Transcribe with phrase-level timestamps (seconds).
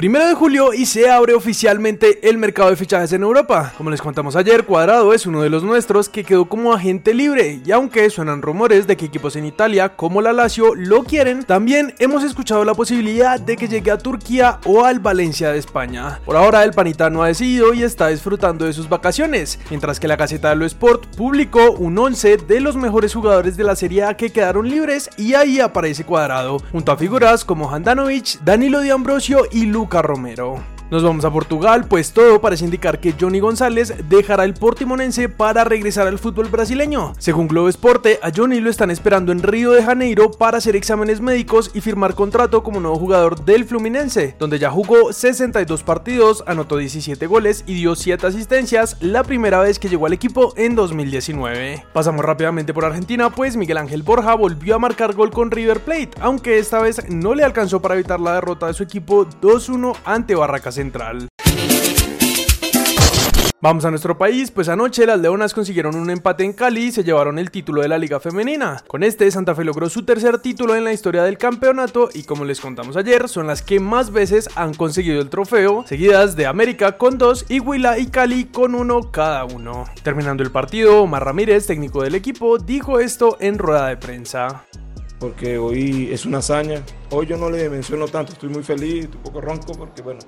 [0.00, 3.74] primero de julio y se abre oficialmente el mercado de fichajes en Europa.
[3.76, 7.60] Como les contamos ayer, Cuadrado es uno de los nuestros que quedó como agente libre
[7.62, 11.94] y aunque suenan rumores de que equipos en Italia como la Lazio lo quieren, también
[11.98, 16.18] hemos escuchado la posibilidad de que llegue a Turquía o al Valencia de España.
[16.24, 20.08] Por ahora el panita no ha decidido y está disfrutando de sus vacaciones, mientras que
[20.08, 24.04] la Gaceta de lo Sport publicó un 11 de los mejores jugadores de la Serie
[24.04, 28.88] A que quedaron libres y ahí aparece Cuadrado, junto a figuras como Handanovic, Danilo Di
[28.88, 30.69] Ambrosio y Lu Luca Romero.
[30.90, 35.62] Nos vamos a Portugal, pues todo parece indicar que Johnny González dejará el Portimonense para
[35.62, 37.12] regresar al fútbol brasileño.
[37.16, 41.20] Según Globo Esporte, a Johnny lo están esperando en Río de Janeiro para hacer exámenes
[41.20, 46.76] médicos y firmar contrato como nuevo jugador del Fluminense, donde ya jugó 62 partidos, anotó
[46.76, 51.84] 17 goles y dio 7 asistencias, la primera vez que llegó al equipo en 2019.
[51.92, 56.10] Pasamos rápidamente por Argentina, pues Miguel Ángel Borja volvió a marcar gol con River Plate,
[56.20, 60.34] aunque esta vez no le alcanzó para evitar la derrota de su equipo 2-1 ante
[60.34, 61.28] Barracas Central.
[63.60, 67.04] Vamos a nuestro país, pues anoche las Leonas consiguieron un empate en Cali y se
[67.04, 68.82] llevaron el título de la Liga Femenina.
[68.86, 72.46] Con este, Santa Fe logró su tercer título en la historia del campeonato y como
[72.46, 76.96] les contamos ayer, son las que más veces han conseguido el trofeo, seguidas de América
[76.96, 79.84] con dos y Huila y Cali con uno cada uno.
[80.02, 84.64] Terminando el partido, Omar Ramírez, técnico del equipo, dijo esto en rueda de prensa
[85.20, 86.82] porque hoy es una hazaña.
[87.10, 90.20] Hoy yo no le menciono tanto, estoy muy feliz, un poco ronco, porque bueno,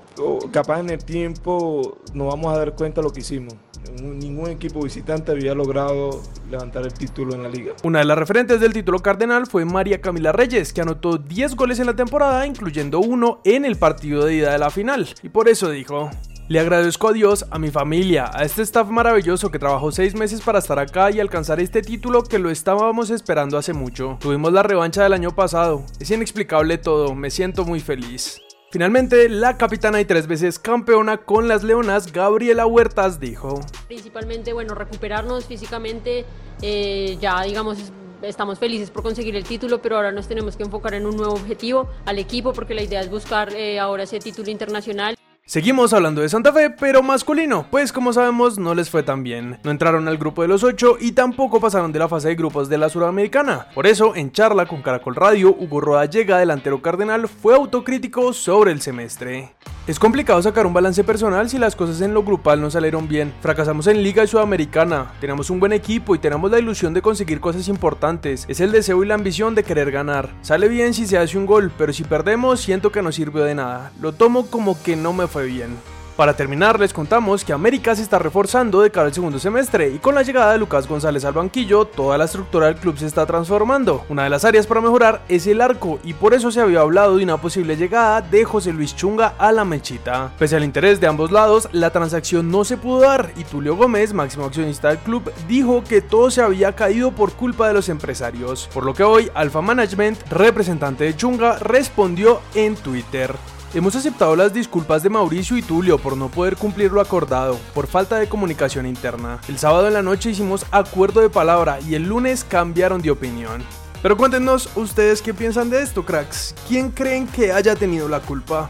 [0.52, 3.54] capaz en el tiempo nos vamos a dar cuenta de lo que hicimos.
[4.00, 7.72] Ningún equipo visitante había logrado levantar el título en la liga.
[7.82, 11.80] Una de las referentes del título cardenal fue María Camila Reyes, que anotó 10 goles
[11.80, 15.08] en la temporada, incluyendo uno en el partido de ida de la final.
[15.22, 16.10] Y por eso dijo,
[16.48, 20.40] le agradezco a Dios, a mi familia, a este staff maravilloso que trabajó seis meses
[20.40, 24.18] para estar acá y alcanzar este título que lo estábamos esperando hace mucho.
[24.20, 25.84] Tuvimos la revancha del año pasado.
[26.00, 28.40] Es inexplicable todo, me siento muy feliz.
[28.70, 33.60] Finalmente, la capitana y tres veces campeona con las Leonas, Gabriela Huertas, dijo.
[33.86, 36.24] Principalmente, bueno, recuperarnos físicamente,
[36.62, 40.94] eh, ya digamos estamos felices por conseguir el título, pero ahora nos tenemos que enfocar
[40.94, 44.50] en un nuevo objetivo al equipo porque la idea es buscar eh, ahora ese título
[44.50, 45.17] internacional.
[45.45, 49.58] Seguimos hablando de Santa Fe, pero masculino, pues como sabemos no les fue tan bien.
[49.64, 52.69] No entraron al grupo de los 8 y tampoco pasaron de la fase de grupos
[52.69, 53.67] de la Sudamericana.
[53.75, 58.70] Por eso, en charla con Caracol Radio, Hugo Roda Llega, delantero cardenal, fue autocrítico sobre
[58.70, 59.53] el semestre.
[59.84, 63.34] Es complicado sacar un balance personal si las cosas en lo grupal no salieron bien.
[63.40, 67.66] Fracasamos en Liga Sudamericana, tenemos un buen equipo y tenemos la ilusión de conseguir cosas
[67.66, 68.44] importantes.
[68.46, 70.30] Es el deseo y la ambición de querer ganar.
[70.42, 73.56] Sale bien si se hace un gol, pero si perdemos siento que no sirvió de
[73.56, 73.90] nada.
[74.00, 75.76] Lo tomo como que no me fue bien.
[76.17, 79.98] Para terminar, les contamos que América se está reforzando de cara al segundo semestre y
[79.98, 83.24] con la llegada de Lucas González al banquillo, toda la estructura del club se está
[83.24, 84.05] transformando.
[84.11, 87.17] Una de las áreas para mejorar es el arco y por eso se había hablado
[87.17, 90.30] de una posible llegada de José Luis Chunga a la mechita.
[90.39, 94.12] Pese al interés de ambos lados, la transacción no se pudo dar y Tulio Gómez,
[94.12, 98.68] máximo accionista del club, dijo que todo se había caído por culpa de los empresarios.
[98.74, 103.34] Por lo que hoy Alfa Management, representante de Chunga, respondió en Twitter.
[103.74, 107.86] Hemos aceptado las disculpas de Mauricio y Tulio por no poder cumplir lo acordado, por
[107.86, 109.40] falta de comunicación interna.
[109.48, 113.62] El sábado en la noche hicimos acuerdo de palabra y el lunes cambiaron de opinión.
[114.02, 116.55] Pero cuéntenos ustedes qué piensan de esto, cracks.
[116.68, 118.68] ¿Quién creen que haya tenido la culpa?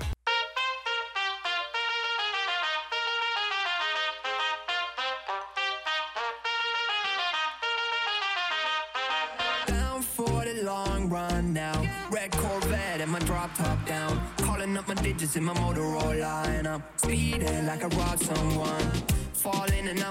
[14.76, 18.80] Up my digits in my Motorola And I'm speeding like I robbed someone.
[19.32, 19.96] Falling and I'm